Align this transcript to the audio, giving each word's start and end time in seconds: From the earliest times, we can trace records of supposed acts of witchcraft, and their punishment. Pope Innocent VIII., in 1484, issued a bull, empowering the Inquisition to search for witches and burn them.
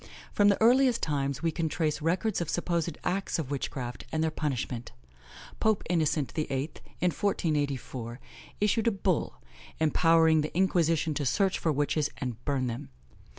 From 0.33 0.47
the 0.47 0.59
earliest 0.59 1.03
times, 1.03 1.43
we 1.43 1.51
can 1.51 1.69
trace 1.69 2.01
records 2.01 2.41
of 2.41 2.49
supposed 2.49 2.97
acts 3.03 3.37
of 3.37 3.51
witchcraft, 3.51 4.03
and 4.11 4.23
their 4.23 4.31
punishment. 4.31 4.93
Pope 5.59 5.83
Innocent 5.91 6.31
VIII., 6.31 6.49
in 6.99 7.11
1484, 7.11 8.19
issued 8.59 8.87
a 8.87 8.91
bull, 8.91 9.39
empowering 9.79 10.41
the 10.41 10.57
Inquisition 10.57 11.13
to 11.13 11.23
search 11.23 11.59
for 11.59 11.71
witches 11.71 12.09
and 12.17 12.43
burn 12.45 12.65
them. 12.65 12.89